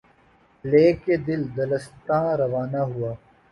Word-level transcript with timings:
لے 0.69 0.85
کے 1.03 1.15
دل، 1.25 1.41
دلستاں 1.57 2.25
روانہ 2.41 2.81
ہوا 2.91 3.11